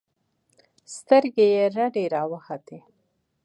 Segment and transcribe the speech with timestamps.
[0.95, 2.79] سترګې يې رډې راوختې.